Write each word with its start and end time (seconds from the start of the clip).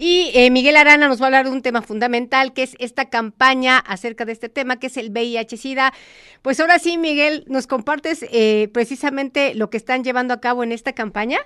Y 0.00 0.30
eh, 0.32 0.48
Miguel 0.52 0.76
Arana 0.76 1.08
nos 1.08 1.20
va 1.20 1.24
a 1.24 1.26
hablar 1.26 1.46
de 1.46 1.50
un 1.50 1.60
tema 1.60 1.82
fundamental, 1.82 2.52
que 2.52 2.62
es 2.62 2.76
esta 2.78 3.10
campaña 3.10 3.78
acerca 3.78 4.24
de 4.24 4.30
este 4.30 4.48
tema, 4.48 4.78
que 4.78 4.86
es 4.86 4.96
el 4.96 5.10
VIH-Sida. 5.10 5.92
Pues 6.40 6.60
ahora 6.60 6.78
sí, 6.78 6.98
Miguel, 6.98 7.44
¿nos 7.48 7.66
compartes 7.66 8.24
eh, 8.30 8.70
precisamente 8.72 9.56
lo 9.56 9.70
que 9.70 9.76
están 9.76 10.04
llevando 10.04 10.32
a 10.34 10.40
cabo 10.40 10.62
en 10.62 10.70
esta 10.70 10.92
campaña? 10.92 11.40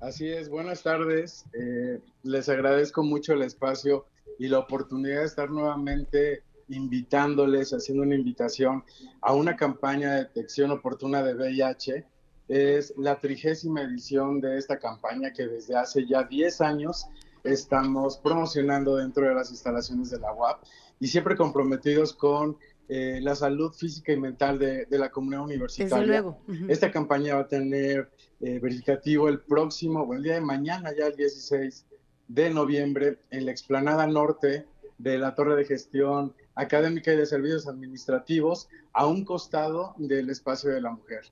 Así 0.00 0.30
es, 0.30 0.48
buenas 0.48 0.82
tardes. 0.82 1.44
Eh, 1.52 2.00
les 2.22 2.48
agradezco 2.48 3.02
mucho 3.02 3.34
el 3.34 3.42
espacio 3.42 4.06
y 4.38 4.48
la 4.48 4.60
oportunidad 4.60 5.20
de 5.20 5.26
estar 5.26 5.50
nuevamente 5.50 6.44
invitándoles, 6.70 7.74
haciendo 7.74 8.02
una 8.02 8.14
invitación 8.14 8.82
a 9.20 9.34
una 9.34 9.56
campaña 9.56 10.14
de 10.14 10.18
detección 10.20 10.70
oportuna 10.70 11.22
de 11.22 11.34
VIH. 11.34 12.06
Es 12.48 12.94
la 12.96 13.20
trigésima 13.20 13.82
edición 13.82 14.40
de 14.40 14.56
esta 14.56 14.78
campaña 14.78 15.34
que 15.34 15.46
desde 15.46 15.76
hace 15.76 16.06
ya 16.06 16.22
10 16.22 16.62
años 16.62 17.08
estamos 17.44 18.18
promocionando 18.18 18.96
dentro 18.96 19.26
de 19.26 19.34
las 19.34 19.50
instalaciones 19.50 20.10
de 20.10 20.18
la 20.18 20.32
UAP 20.32 20.62
y 21.00 21.08
siempre 21.08 21.36
comprometidos 21.36 22.12
con 22.12 22.56
eh, 22.88 23.20
la 23.22 23.34
salud 23.34 23.72
física 23.72 24.12
y 24.12 24.16
mental 24.18 24.58
de, 24.58 24.86
la 24.90 25.10
comunidad 25.10 25.44
universitaria. 25.44 25.96
Desde 25.96 26.06
luego. 26.06 26.38
Esta 26.68 26.90
campaña 26.90 27.36
va 27.36 27.42
a 27.42 27.48
tener 27.48 28.10
eh, 28.40 28.58
verificativo 28.58 29.28
el 29.28 29.40
próximo, 29.40 30.02
o 30.02 30.14
el 30.14 30.22
día 30.22 30.34
de 30.34 30.40
mañana, 30.40 30.90
ya 30.96 31.06
el 31.06 31.16
16 31.16 31.86
de 32.28 32.50
noviembre, 32.50 33.18
en 33.30 33.46
la 33.46 33.52
explanada 33.52 34.06
norte 34.06 34.66
de 34.98 35.18
la 35.18 35.34
Torre 35.34 35.56
de 35.56 35.64
Gestión 35.64 36.34
Académica 36.54 37.12
y 37.12 37.16
de 37.16 37.26
Servicios 37.26 37.66
Administrativos, 37.66 38.68
a 38.92 39.06
un 39.06 39.24
costado 39.24 39.94
del 39.96 40.28
espacio 40.30 40.70
de 40.70 40.80
la 40.80 40.90
mujer. 40.90 41.22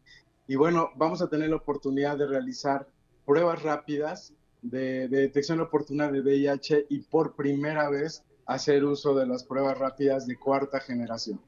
Y 0.46 0.56
bueno, 0.56 0.90
vamos 0.96 1.20
a 1.20 1.28
tener 1.28 1.50
la 1.50 1.56
oportunidad 1.56 2.16
de 2.16 2.26
realizar 2.26 2.88
pruebas 3.26 3.62
rápidas 3.62 4.32
de, 4.62 5.08
detección 5.08 5.60
oportuna 5.60 6.10
de 6.10 6.20
VIH 6.20 6.86
y 6.88 7.00
por 7.00 7.34
primera 7.34 7.88
vez 7.88 8.24
hacer 8.46 8.84
uso 8.84 9.14
de 9.14 9.26
las 9.26 9.44
pruebas 9.44 9.78
rápidas 9.78 10.26
de 10.26 10.36
cuarta 10.36 10.80
generación, 10.80 11.40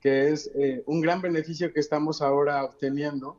que 0.00 0.30
es 0.30 0.50
eh, 0.54 0.82
un 0.86 1.00
gran 1.00 1.20
beneficio 1.20 1.72
que 1.72 1.80
estamos 1.80 2.22
ahora 2.22 2.64
obteniendo 2.64 3.38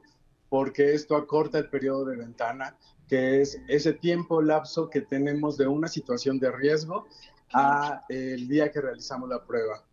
porque 0.50 0.94
esto 0.94 1.16
acorta 1.16 1.60
el 1.60 1.70
periodo 1.70 2.06
de 2.06 2.18
ventana, 2.18 2.76
que 3.08 3.42
es 3.42 3.62
ese 3.68 3.94
tiempo 3.94 4.42
lapso 4.42 4.90
que 4.90 5.02
tenemos 5.02 5.58
de 5.58 5.68
una 5.68 5.88
situación 5.88 6.40
de 6.40 6.52
riesgo 6.52 7.08
a 7.54 8.04
el 8.10 8.48
día 8.48 8.72
que 8.72 8.82
realizamos 8.82 9.30
la 9.30 9.44
prueba. 9.44 9.84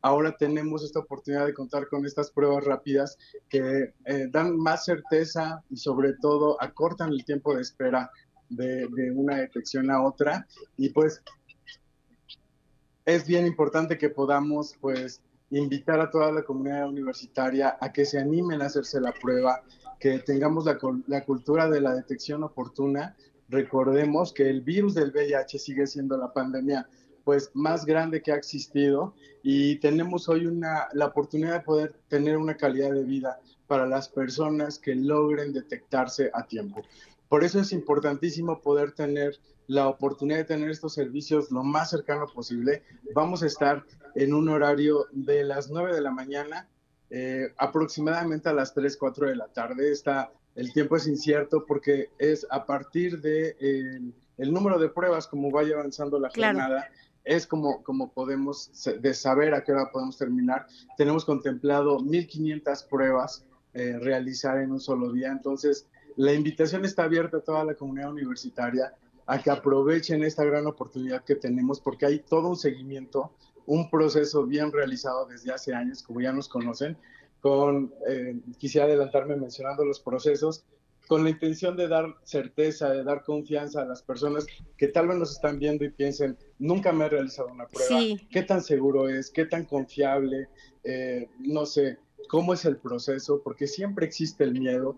Ahora 0.00 0.36
tenemos 0.36 0.82
esta 0.82 0.98
oportunidad 0.98 1.46
de 1.46 1.54
contar 1.54 1.88
con 1.88 2.04
estas 2.04 2.30
pruebas 2.30 2.64
rápidas 2.64 3.16
que 3.48 3.94
eh, 4.04 4.28
dan 4.30 4.56
más 4.56 4.84
certeza 4.84 5.62
y 5.70 5.76
sobre 5.76 6.14
todo 6.14 6.60
acortan 6.60 7.10
el 7.10 7.24
tiempo 7.24 7.54
de 7.54 7.62
espera 7.62 8.10
de, 8.56 9.12
una 9.14 9.36
detección 9.36 9.90
a 9.90 10.02
otra 10.02 10.46
y 10.76 10.90
pues 10.90 11.22
es 13.04 13.26
bien 13.26 13.46
importante 13.46 13.98
que 13.98 14.10
podamos 14.10 14.76
pues 14.80 15.20
invitar 15.50 16.00
a 16.00 16.10
toda 16.10 16.32
la 16.32 16.42
comunidad 16.42 16.88
universitaria 16.88 17.76
a 17.80 17.92
que 17.92 18.04
se 18.04 18.18
animen 18.18 18.62
a 18.62 18.66
hacerse 18.66 19.00
la 19.00 19.12
prueba, 19.12 19.62
que 19.98 20.18
tengamos 20.20 20.64
la, 20.64 20.78
la, 21.06 21.24
cultura 21.24 21.68
de 21.68 21.80
la 21.80 21.94
detección 21.94 22.42
oportuna. 22.42 23.16
Recordemos 23.48 24.32
que 24.32 24.48
el 24.48 24.62
virus 24.62 24.94
del 24.94 25.10
VIH 25.10 25.58
sigue 25.58 25.86
siendo 25.86 26.16
la 26.16 26.32
pandemia 26.32 26.86
pues 27.24 27.50
más 27.54 27.84
grande 27.84 28.22
que 28.22 28.32
ha 28.32 28.36
existido 28.36 29.14
y 29.42 29.76
tenemos 29.76 30.28
hoy 30.28 30.46
una, 30.46 30.88
la 30.92 31.06
oportunidad 31.06 31.54
de 31.54 31.60
poder 31.60 31.94
tener 32.08 32.36
una 32.36 32.56
calidad 32.56 32.92
de 32.92 33.04
vida 33.04 33.40
para 33.66 33.86
las 33.86 34.08
personas 34.08 34.78
que 34.78 34.94
logren 34.94 35.52
detectarse 35.52 36.30
a 36.34 36.46
tiempo. 36.46 36.82
Por 37.32 37.44
eso 37.44 37.60
es 37.60 37.72
importantísimo 37.72 38.60
poder 38.60 38.92
tener 38.92 39.40
la 39.66 39.88
oportunidad 39.88 40.36
de 40.36 40.44
tener 40.44 40.68
estos 40.68 40.92
servicios 40.92 41.50
lo 41.50 41.62
más 41.62 41.88
cercano 41.88 42.26
posible. 42.26 42.82
Vamos 43.14 43.42
a 43.42 43.46
estar 43.46 43.86
en 44.14 44.34
un 44.34 44.50
horario 44.50 45.06
de 45.12 45.42
las 45.42 45.70
9 45.70 45.94
de 45.94 46.02
la 46.02 46.10
mañana 46.10 46.68
eh, 47.08 47.48
aproximadamente 47.56 48.50
a 48.50 48.52
las 48.52 48.74
3, 48.74 48.98
4 48.98 49.28
de 49.28 49.36
la 49.36 49.48
tarde. 49.48 49.90
Está, 49.90 50.30
el 50.56 50.74
tiempo 50.74 50.96
es 50.96 51.06
incierto 51.06 51.64
porque 51.66 52.10
es 52.18 52.46
a 52.50 52.66
partir 52.66 53.22
de 53.22 53.56
el, 54.36 54.52
número 54.52 54.78
de 54.78 54.90
pruebas 54.90 55.26
como 55.26 55.50
vaya 55.50 55.76
avanzando 55.76 56.20
la 56.20 56.28
jornada. 56.28 56.90
Es 57.24 57.46
como, 57.46 57.82
como 57.82 58.12
podemos 58.12 58.70
de 59.00 59.14
saber 59.14 59.54
a 59.54 59.64
qué 59.64 59.72
hora 59.72 59.90
podemos 59.90 60.18
terminar. 60.18 60.66
Tenemos 60.98 61.24
contemplado 61.24 61.98
1.500 61.98 62.88
pruebas 62.90 63.46
eh, 63.72 63.98
realizar 63.98 64.58
en 64.58 64.70
un 64.70 64.80
solo 64.80 65.10
día. 65.12 65.32
Entonces, 65.32 65.86
la 66.16 66.32
invitación 66.32 66.84
está 66.84 67.04
abierta 67.04 67.38
a 67.38 67.40
toda 67.40 67.64
la 67.64 67.74
comunidad 67.74 68.10
universitaria 68.10 68.94
a 69.26 69.42
que 69.42 69.50
aprovechen 69.50 70.22
esta 70.24 70.44
gran 70.44 70.66
oportunidad 70.66 71.24
que 71.24 71.36
tenemos 71.36 71.80
porque 71.80 72.06
hay 72.06 72.18
todo 72.20 72.48
un 72.48 72.56
seguimiento, 72.56 73.32
un 73.66 73.88
proceso 73.88 74.44
bien 74.46 74.72
realizado 74.72 75.26
desde 75.26 75.52
hace 75.52 75.74
años, 75.74 76.02
como 76.02 76.20
ya 76.20 76.32
nos 76.32 76.48
conocen. 76.48 76.96
Con, 77.40 77.92
eh, 78.08 78.36
quisiera 78.58 78.86
adelantarme 78.86 79.36
mencionando 79.36 79.84
los 79.84 79.98
procesos, 80.00 80.64
con 81.08 81.24
la 81.24 81.30
intención 81.30 81.76
de 81.76 81.88
dar 81.88 82.06
certeza, 82.22 82.90
de 82.90 83.02
dar 83.02 83.24
confianza 83.24 83.82
a 83.82 83.84
las 83.84 84.02
personas 84.02 84.46
que 84.76 84.88
tal 84.88 85.08
vez 85.08 85.18
nos 85.18 85.32
están 85.32 85.58
viendo 85.58 85.84
y 85.84 85.90
piensen, 85.90 86.38
nunca 86.58 86.92
me 86.92 87.06
he 87.06 87.08
realizado 87.08 87.48
una 87.48 87.66
prueba, 87.66 88.00
qué 88.30 88.42
tan 88.42 88.62
seguro 88.62 89.08
es, 89.08 89.30
qué 89.30 89.44
tan 89.44 89.64
confiable, 89.64 90.48
eh, 90.84 91.28
no 91.40 91.66
sé, 91.66 91.98
cómo 92.28 92.54
es 92.54 92.64
el 92.64 92.76
proceso, 92.76 93.42
porque 93.42 93.66
siempre 93.66 94.06
existe 94.06 94.44
el 94.44 94.58
miedo 94.58 94.96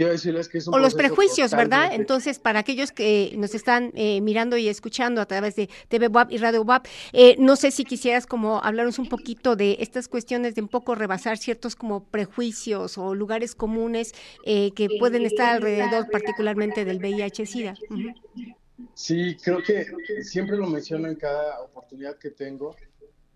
quiero 0.00 0.12
decirles 0.12 0.48
que 0.48 0.56
es 0.56 0.66
un 0.66 0.72
O 0.72 0.78
los 0.78 0.94
prejuicios, 0.94 1.50
¿verdad? 1.50 1.92
Entonces, 1.92 2.38
para 2.38 2.60
aquellos 2.60 2.90
que 2.90 3.34
nos 3.36 3.54
están 3.54 3.92
eh, 3.94 4.22
mirando 4.22 4.56
y 4.56 4.66
escuchando 4.66 5.20
a 5.20 5.26
través 5.26 5.56
de 5.56 5.68
TV 5.88 6.08
WAP 6.08 6.32
y 6.32 6.38
Radio 6.38 6.62
WAP, 6.62 6.86
eh, 7.12 7.36
no 7.38 7.54
sé 7.54 7.70
si 7.70 7.84
quisieras 7.84 8.26
como 8.26 8.64
hablarnos 8.64 8.98
un 8.98 9.10
poquito 9.10 9.56
de 9.56 9.76
estas 9.80 10.08
cuestiones 10.08 10.54
de 10.54 10.62
un 10.62 10.68
poco 10.68 10.94
rebasar 10.94 11.36
ciertos 11.36 11.76
como 11.76 12.04
prejuicios 12.04 12.96
o 12.96 13.14
lugares 13.14 13.54
comunes 13.54 14.14
eh, 14.46 14.70
que 14.72 14.88
pueden 14.98 15.26
estar 15.26 15.56
alrededor 15.56 16.08
particularmente 16.10 16.86
del 16.86 16.98
VIH-Sida. 16.98 17.74
Sí, 18.94 19.36
creo 19.44 19.58
que 19.62 19.84
siempre 20.22 20.56
lo 20.56 20.66
menciono 20.66 21.08
en 21.08 21.16
cada 21.16 21.60
oportunidad 21.60 22.16
que 22.16 22.30
tengo. 22.30 22.74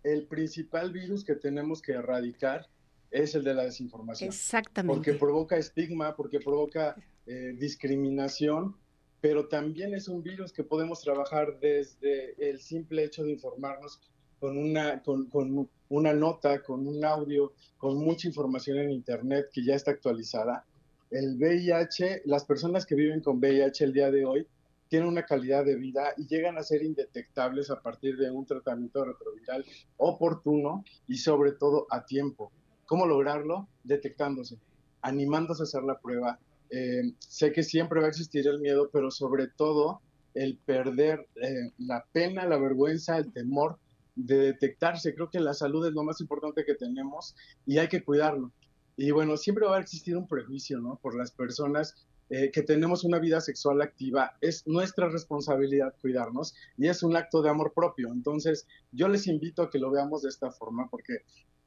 El 0.02 0.22
principal 0.22 0.92
virus 0.92 1.24
que 1.24 1.34
tenemos 1.34 1.82
que 1.82 1.92
erradicar 1.92 2.66
es 3.14 3.34
el 3.36 3.44
de 3.44 3.54
la 3.54 3.64
desinformación. 3.64 4.28
Exactamente. 4.28 4.94
Porque 4.94 5.14
provoca 5.14 5.56
estigma, 5.56 6.16
porque 6.16 6.40
provoca 6.40 6.96
eh, 7.26 7.54
discriminación, 7.56 8.76
pero 9.20 9.46
también 9.46 9.94
es 9.94 10.08
un 10.08 10.22
virus 10.22 10.52
que 10.52 10.64
podemos 10.64 11.00
trabajar 11.00 11.60
desde 11.60 12.34
el 12.38 12.60
simple 12.60 13.04
hecho 13.04 13.22
de 13.22 13.30
informarnos 13.30 14.00
con 14.40 14.58
una, 14.58 15.00
con, 15.02 15.26
con 15.26 15.70
una 15.88 16.12
nota, 16.12 16.60
con 16.62 16.86
un 16.88 17.04
audio, 17.04 17.52
con 17.78 17.96
mucha 17.98 18.26
información 18.26 18.78
en 18.78 18.90
Internet 18.90 19.46
que 19.52 19.64
ya 19.64 19.76
está 19.76 19.92
actualizada. 19.92 20.66
El 21.10 21.36
VIH, 21.36 22.22
las 22.24 22.44
personas 22.44 22.84
que 22.84 22.96
viven 22.96 23.20
con 23.20 23.38
VIH 23.38 23.84
el 23.84 23.92
día 23.92 24.10
de 24.10 24.24
hoy, 24.24 24.46
tienen 24.88 25.08
una 25.08 25.24
calidad 25.24 25.64
de 25.64 25.76
vida 25.76 26.14
y 26.16 26.26
llegan 26.26 26.58
a 26.58 26.64
ser 26.64 26.82
indetectables 26.82 27.70
a 27.70 27.80
partir 27.80 28.16
de 28.16 28.30
un 28.30 28.44
tratamiento 28.44 29.04
retroviral 29.04 29.64
oportuno 29.98 30.84
y 31.06 31.16
sobre 31.16 31.52
todo 31.52 31.86
a 31.90 32.04
tiempo. 32.04 32.50
¿Cómo 32.86 33.06
lograrlo? 33.06 33.68
Detectándose, 33.82 34.58
animándose 35.02 35.62
a 35.62 35.64
hacer 35.64 35.82
la 35.82 35.98
prueba. 35.98 36.38
Eh, 36.70 37.12
sé 37.18 37.52
que 37.52 37.62
siempre 37.62 38.00
va 38.00 38.06
a 38.06 38.10
existir 38.10 38.46
el 38.46 38.60
miedo, 38.60 38.90
pero 38.92 39.10
sobre 39.10 39.48
todo 39.48 40.00
el 40.34 40.58
perder 40.58 41.26
eh, 41.36 41.72
la 41.78 42.04
pena, 42.12 42.46
la 42.46 42.58
vergüenza, 42.58 43.16
el 43.16 43.32
temor 43.32 43.78
de 44.16 44.38
detectarse. 44.38 45.14
Creo 45.14 45.30
que 45.30 45.40
la 45.40 45.54
salud 45.54 45.86
es 45.86 45.92
lo 45.92 46.02
más 46.02 46.20
importante 46.20 46.64
que 46.64 46.74
tenemos 46.74 47.34
y 47.66 47.78
hay 47.78 47.88
que 47.88 48.02
cuidarlo. 48.02 48.52
Y 48.96 49.10
bueno, 49.10 49.36
siempre 49.36 49.66
va 49.66 49.76
a 49.76 49.80
existir 49.80 50.16
un 50.16 50.28
prejuicio, 50.28 50.80
¿no? 50.80 50.98
Por 51.02 51.16
las 51.16 51.32
personas 51.32 52.06
eh, 52.30 52.50
que 52.50 52.62
tenemos 52.62 53.04
una 53.04 53.18
vida 53.18 53.40
sexual 53.40 53.82
activa. 53.82 54.32
Es 54.40 54.66
nuestra 54.66 55.08
responsabilidad 55.08 55.94
cuidarnos 56.00 56.54
y 56.76 56.88
es 56.88 57.02
un 57.02 57.16
acto 57.16 57.42
de 57.42 57.50
amor 57.50 57.72
propio. 57.74 58.12
Entonces, 58.12 58.66
yo 58.92 59.08
les 59.08 59.26
invito 59.26 59.62
a 59.62 59.70
que 59.70 59.78
lo 59.78 59.90
veamos 59.90 60.22
de 60.22 60.30
esta 60.30 60.50
forma 60.50 60.88
porque 60.88 61.18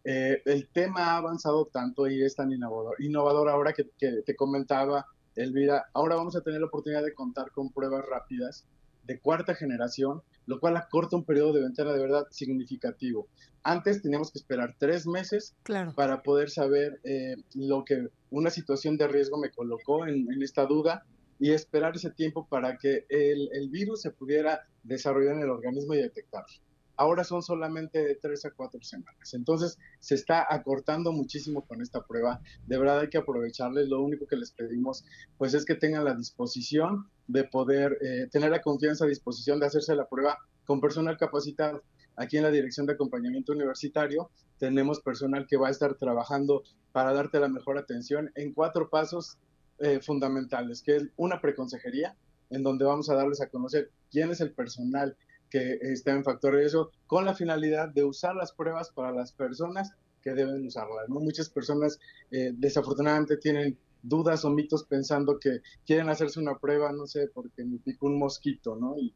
eh, 0.04 0.42
el 0.46 0.68
tema 0.70 1.12
ha 1.12 1.18
avanzado 1.18 1.66
tanto 1.66 2.08
y 2.08 2.24
es 2.24 2.36
tan 2.36 2.52
innovador, 2.52 2.96
innovador 3.00 3.50
ahora 3.50 3.74
que, 3.74 3.84
te 3.84 4.36
comentaba, 4.36 5.06
Elvira. 5.36 5.86
Ahora 5.94 6.16
vamos 6.16 6.36
a 6.36 6.42
tener 6.42 6.60
la 6.60 6.68
oportunidad 6.68 7.04
de 7.04 7.14
contar 7.14 7.52
con 7.52 7.72
pruebas 7.72 8.06
rápidas 8.06 8.66
de 9.08 9.20
cuarta 9.20 9.56
generación, 9.56 10.22
lo 10.46 10.60
cual 10.60 10.78
acorta 10.78 11.16
un 11.16 11.24
periodo 11.24 11.54
de 11.54 11.62
ventana 11.62 11.94
de 11.94 12.00
verdad 12.00 12.28
significativo. 12.30 13.28
Antes 13.64 14.02
teníamos 14.02 14.32
que 14.32 14.40
esperar 14.40 14.76
tres 14.78 15.08
meses 15.08 15.56
para 15.96 16.22
poder 16.22 16.50
saber 16.50 17.00
eh, 17.04 17.38
lo 17.54 17.84
que 17.84 18.10
una 18.30 18.50
situación 18.50 18.98
de 18.98 19.08
riesgo 19.08 19.38
me 19.38 19.50
colocó 19.50 20.06
en, 20.06 20.28
esta 20.42 20.66
duda 20.66 21.06
y 21.40 21.52
esperar 21.52 21.96
ese 21.96 22.12
tiempo 22.12 22.48
para 22.48 22.78
que 22.78 23.06
el, 23.10 23.50
el, 23.54 23.70
virus 23.70 24.02
se 24.02 24.12
pudiera 24.12 24.68
desarrollar 24.84 25.36
en 25.36 25.44
el 25.44 25.50
organismo 25.50 25.94
y 25.94 25.98
detectarlo. 25.98 26.67
Ahora 26.98 27.24
son 27.24 27.42
solamente 27.42 28.04
de 28.04 28.16
tres 28.16 28.46
a 28.46 28.52
cuatro 28.52 28.84
semanas. 28.84 29.34
Entonces, 29.34 29.78
se 30.00 30.16
está 30.16 30.46
acortando 30.50 31.12
muchísimo 31.12 31.66
con 31.66 31.82
esta 31.82 32.06
prueba. 32.06 32.42
De 32.66 32.78
verdad 32.78 33.00
hay 33.00 33.10
que 33.10 33.20
aprovecharles. 33.20 33.88
Lo 33.88 34.02
único 34.02 34.26
que 34.28 34.36
les 34.36 34.52
pedimos, 34.52 35.06
pues, 35.38 35.54
es 35.54 35.64
que 35.64 35.76
tengan 35.76 36.04
la 36.04 36.16
disposición 36.16 37.10
de 37.28 37.44
poder 37.44 37.98
eh, 38.02 38.28
tener 38.32 38.52
la 38.52 38.62
confianza 38.62 39.06
disposición 39.06 39.60
de 39.60 39.68
hacerse 39.68 39.96
la 39.96 40.08
prueba 40.08 40.38
con 40.66 40.82
personal 40.82 41.18
capacitado. 41.18 41.84
Aquí 42.16 42.38
en 42.38 42.44
la 42.44 42.52
Dirección 42.52 42.88
de 42.88 42.94
Acompañamiento 42.94 43.54
Universitario 43.54 44.32
tenemos 44.58 45.02
personal 45.02 45.46
que 45.48 45.58
va 45.58 45.68
a 45.68 45.72
estar 45.72 45.96
trabajando 45.96 46.64
para 46.92 47.14
darte 47.14 47.40
la 47.40 47.48
mejor 47.48 47.78
atención 47.78 48.32
en 48.36 48.54
cuatro 48.54 48.90
pasos 48.90 49.38
eh, 49.80 50.00
fundamentales, 50.02 50.82
que 50.82 50.96
es 50.96 51.04
una 51.16 51.40
preconsejería, 51.40 52.16
en 52.50 52.64
donde 52.64 52.86
vamos 52.86 53.10
a 53.10 53.16
darles 53.16 53.42
a 53.42 53.50
conocer 53.50 53.92
quién 54.10 54.32
es 54.32 54.42
el 54.42 54.52
personal 54.52 55.16
que 55.50 55.78
está 55.82 56.12
en 56.12 56.24
factor 56.24 56.56
de 56.56 56.66
eso, 56.66 56.92
con 57.06 57.26
la 57.26 57.34
finalidad 57.34 57.90
de 57.90 58.04
usar 58.04 58.36
las 58.36 58.52
pruebas 58.52 58.92
para 58.92 59.12
las 59.12 59.32
personas 59.32 59.92
que 60.22 60.34
deben 60.34 60.66
usarlas. 60.66 61.08
¿no? 61.10 61.20
Muchas 61.20 61.50
personas 61.50 62.00
eh, 62.32 62.52
desafortunadamente 62.54 63.38
tienen 63.38 63.78
dudas 64.02 64.46
o 64.46 64.50
mitos 64.50 64.84
pensando 64.86 65.40
que 65.40 65.62
quieren 65.86 66.10
hacerse 66.10 66.40
una 66.40 66.58
prueba, 66.58 66.92
no 66.92 67.08
sé, 67.08 67.30
porque 67.34 67.64
me 67.64 67.78
picó 67.80 68.08
un 68.08 68.20
mosquito, 68.20 68.76
¿no? 68.76 68.96
Y, 68.98 69.14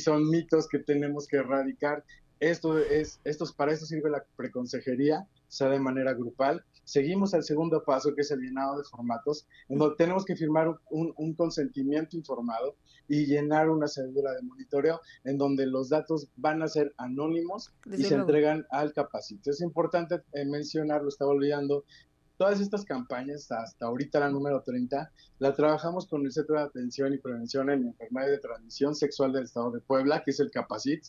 son 0.00 0.30
mitos 0.30 0.66
que 0.66 0.78
tenemos 0.78 1.26
que 1.28 1.36
erradicar. 1.36 2.02
Esto 2.40 2.78
es, 2.78 3.20
estos, 3.24 3.52
para 3.52 3.72
eso 3.72 3.86
sirve 3.86 4.10
la 4.10 4.24
preconsejería, 4.36 5.26
sea 5.48 5.68
de 5.68 5.80
manera 5.80 6.14
grupal. 6.14 6.64
Seguimos 6.84 7.34
al 7.34 7.42
segundo 7.42 7.82
paso, 7.82 8.14
que 8.14 8.22
es 8.22 8.30
el 8.30 8.40
llenado 8.40 8.78
de 8.78 8.84
formatos, 8.84 9.46
en 9.68 9.78
donde 9.78 9.96
tenemos 9.96 10.24
que 10.24 10.36
firmar 10.36 10.68
un, 10.90 11.12
un 11.16 11.34
consentimiento 11.34 12.16
informado 12.16 12.76
y 13.08 13.26
llenar 13.26 13.70
una 13.70 13.88
cédula 13.88 14.32
de 14.32 14.42
monitoreo 14.42 15.00
en 15.24 15.38
donde 15.38 15.66
los 15.66 15.88
datos 15.88 16.28
van 16.36 16.62
a 16.62 16.68
ser 16.68 16.94
anónimos 16.98 17.72
y 17.86 18.04
se 18.04 18.14
entregan 18.14 18.66
al 18.70 18.92
capacito. 18.92 19.50
Es 19.50 19.60
importante 19.60 20.22
eh, 20.32 20.44
mencionar, 20.44 21.02
lo 21.02 21.08
estaba 21.08 21.32
olvidando, 21.32 21.84
todas 22.36 22.60
estas 22.60 22.84
campañas, 22.84 23.50
hasta 23.50 23.86
ahorita 23.86 24.20
la 24.20 24.30
número 24.30 24.62
30, 24.62 25.10
la 25.40 25.54
trabajamos 25.54 26.06
con 26.06 26.24
el 26.24 26.32
Centro 26.32 26.56
de 26.56 26.62
Atención 26.62 27.12
y 27.12 27.18
Prevención 27.18 27.68
en 27.70 27.88
Enfermedades 27.88 28.36
de 28.36 28.48
Transmisión 28.48 28.94
Sexual 28.94 29.32
del 29.32 29.44
Estado 29.44 29.72
de 29.72 29.80
Puebla, 29.80 30.22
que 30.22 30.30
es 30.30 30.40
el 30.40 30.50
CAPACIT, 30.50 31.04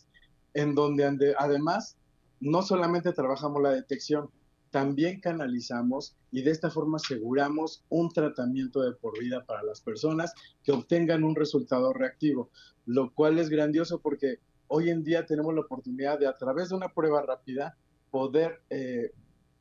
en 0.54 0.74
donde 0.74 1.34
además 1.38 1.96
no 2.40 2.62
solamente 2.62 3.12
trabajamos 3.12 3.62
la 3.62 3.70
detección, 3.70 4.30
también 4.70 5.20
canalizamos 5.20 6.16
y 6.30 6.42
de 6.42 6.52
esta 6.52 6.70
forma 6.70 6.96
aseguramos 6.96 7.84
un 7.88 8.08
tratamiento 8.10 8.80
de 8.82 8.92
por 8.92 9.18
vida 9.18 9.44
para 9.44 9.62
las 9.62 9.80
personas 9.80 10.32
que 10.62 10.72
obtengan 10.72 11.24
un 11.24 11.34
resultado 11.34 11.92
reactivo, 11.92 12.50
lo 12.86 13.12
cual 13.12 13.38
es 13.38 13.48
grandioso 13.48 14.00
porque 14.00 14.38
hoy 14.68 14.90
en 14.90 15.02
día 15.02 15.26
tenemos 15.26 15.54
la 15.54 15.62
oportunidad 15.62 16.18
de 16.18 16.28
a 16.28 16.34
través 16.34 16.68
de 16.68 16.76
una 16.76 16.88
prueba 16.88 17.22
rápida 17.22 17.76
poder 18.10 18.62
eh, 18.70 19.10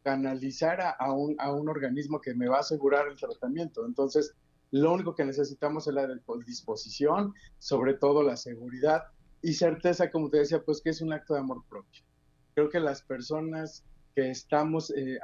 canalizar 0.03 0.79
a, 0.97 1.11
un, 1.11 1.35
a 1.39 1.51
un 1.51 1.67
organismo 1.69 2.21
que 2.21 2.35
me 2.35 2.47
va 2.47 2.57
a 2.57 2.61
asegurar 2.61 3.07
el 3.07 3.17
tratamiento. 3.17 3.85
Entonces, 3.85 4.33
lo 4.71 4.93
único 4.93 5.15
que 5.15 5.25
necesitamos 5.25 5.87
es 5.87 5.93
la 5.93 6.07
disposición, 6.45 7.33
sobre 7.57 7.95
todo 7.95 8.23
la 8.23 8.37
seguridad 8.37 9.03
y 9.41 9.53
certeza, 9.53 10.11
como 10.11 10.29
te 10.29 10.39
decía, 10.39 10.61
pues 10.63 10.81
que 10.81 10.89
es 10.89 11.01
un 11.01 11.13
acto 11.13 11.33
de 11.33 11.39
amor 11.39 11.63
propio. 11.69 12.03
Creo 12.53 12.69
que 12.69 12.79
las 12.79 13.01
personas 13.01 13.83
que 14.15 14.29
estamos 14.31 14.91
eh, 14.91 15.19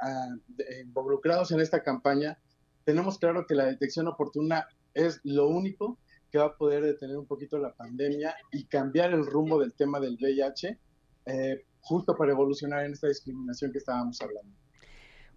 involucrados 0.82 1.50
en 1.50 1.60
esta 1.60 1.82
campaña, 1.82 2.38
tenemos 2.84 3.18
claro 3.18 3.46
que 3.46 3.54
la 3.54 3.66
detección 3.66 4.08
oportuna 4.08 4.66
es 4.94 5.20
lo 5.24 5.48
único 5.48 5.98
que 6.30 6.38
va 6.38 6.46
a 6.46 6.56
poder 6.56 6.84
detener 6.84 7.16
un 7.16 7.26
poquito 7.26 7.58
la 7.58 7.74
pandemia 7.74 8.34
y 8.52 8.64
cambiar 8.64 9.12
el 9.12 9.26
rumbo 9.26 9.60
del 9.60 9.74
tema 9.74 10.00
del 10.00 10.16
VIH, 10.20 10.78
eh, 11.26 11.64
justo 11.80 12.16
para 12.16 12.32
evolucionar 12.32 12.84
en 12.84 12.92
esta 12.92 13.08
discriminación 13.08 13.72
que 13.72 13.78
estábamos 13.78 14.20
hablando. 14.20 14.52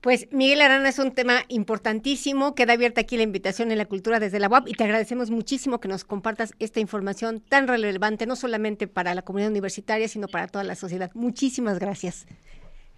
Pues 0.02 0.28
Miguel 0.32 0.62
Arana 0.62 0.88
es 0.88 1.00
un 1.00 1.12
tema 1.12 1.42
importantísimo. 1.50 2.56
Queda 2.56 2.74
abierta 2.74 3.02
aquí 3.02 3.18
la 3.18 3.24
invitación 3.24 3.70
en 3.72 3.78
la 3.78 3.86
cultura 3.86 4.22
desde 4.22 4.40
la 4.40 4.48
UAP 4.48 4.70
y 4.70 4.74
te 4.74 4.86
agradecemos 4.86 5.30
muchísimo 5.30 5.82
que 5.82 5.90
nos 5.90 6.06
compartas 6.06 6.54
esta 6.60 6.80
información 6.80 7.42
tan 7.42 7.68
relevante, 7.68 8.26
no 8.26 8.38
solamente 8.38 8.88
para 8.88 9.14
la 9.14 9.24
comunidad 9.24 9.52
universitaria, 9.52 10.08
sino 10.08 10.28
para 10.30 10.48
toda 10.48 10.64
la 10.64 10.76
sociedad. 10.76 11.12
Muchísimas 11.16 11.80
gracias. 11.80 12.26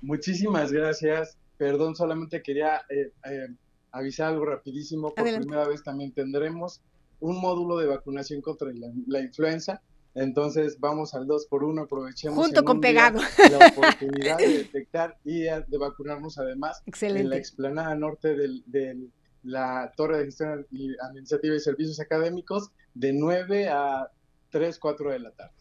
Muchísimas 0.01 0.71
gracias. 0.71 1.37
Perdón, 1.57 1.95
solamente 1.95 2.43
quería 2.43 2.81
eh, 2.89 3.11
eh, 3.25 3.47
avisar 3.91 4.33
algo 4.33 4.45
rapidísimo. 4.45 5.13
Por 5.15 5.23
primera 5.23 5.67
vez 5.67 5.83
también 5.83 6.11
tendremos 6.11 6.81
un 7.19 7.41
módulo 7.41 7.77
de 7.77 7.87
vacunación 7.87 8.41
contra 8.41 8.69
la 9.07 9.21
influenza 9.21 9.81
entonces 10.13 10.79
vamos 10.79 11.13
al 11.13 11.25
2 11.25 11.45
por 11.47 11.63
1 11.63 11.83
aprovechemos 11.83 12.37
Junto 12.37 12.63
con 12.63 12.81
pegado 12.81 13.19
la 13.49 13.67
oportunidad 13.75 14.37
de 14.37 14.49
detectar 14.49 15.17
y 15.23 15.41
de 15.43 15.77
vacunarnos 15.79 16.37
además 16.37 16.83
en 17.01 17.29
la 17.29 17.37
explanada 17.37 17.95
norte 17.95 18.35
de 18.35 19.09
la 19.43 19.91
Torre 19.95 20.19
de 20.19 20.25
Gestión 20.25 20.67
Administrativa 21.01 21.55
y 21.55 21.59
Servicios 21.59 21.99
Académicos 21.99 22.71
de 22.93 23.13
9 23.13 23.69
a 23.69 24.11
3, 24.49 24.79
4 24.79 25.11
de 25.11 25.19
la 25.19 25.31
tarde. 25.31 25.53